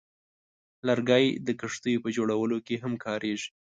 لرګی 0.87 1.25
د 1.47 1.49
کښتیو 1.59 2.03
په 2.03 2.09
جوړولو 2.17 2.57
کې 2.67 2.75
هم 2.83 2.93
کارېږي. 3.05 3.49